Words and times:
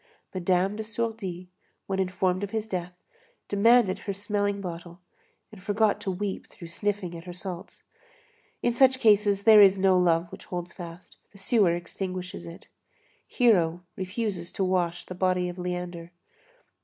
Madame 0.33 0.75
de 0.77 0.81
Sourdis, 0.81 1.45
when 1.85 1.99
informed 1.99 2.43
of 2.43 2.49
his 2.49 2.67
death, 2.67 2.93
demanded 3.47 3.99
her 3.99 4.13
smelling 4.13 4.59
bottle, 4.59 4.99
and 5.51 5.61
forgot 5.61 6.01
to 6.01 6.09
weep, 6.09 6.49
through 6.49 6.67
sniffling 6.69 7.15
at 7.15 7.25
her 7.25 7.33
salts. 7.33 7.83
In 8.63 8.73
such 8.73 8.97
cases, 8.99 9.43
there 9.43 9.61
is 9.61 9.77
no 9.77 9.95
love 9.99 10.31
which 10.31 10.45
holds 10.45 10.73
fast; 10.73 11.17
the 11.31 11.37
sewer 11.37 11.75
extinguishes 11.75 12.47
it. 12.47 12.65
Hero 13.27 13.83
refuses 13.95 14.51
to 14.53 14.63
wash 14.63 15.05
the 15.05 15.13
body 15.13 15.47
of 15.49 15.59
Leander. 15.59 16.09